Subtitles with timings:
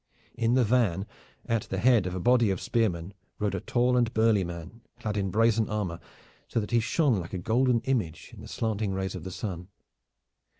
[0.33, 1.05] In the van,
[1.45, 5.15] at the head of a body of spearmen, rode a tall and burly man, clad
[5.15, 5.99] in brazen armor,
[6.47, 9.67] so that he shone like a golden image in the slanting rays of the sun.